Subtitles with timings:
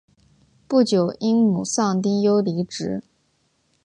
[0.67, 3.03] 不久因母丧丁忧离职。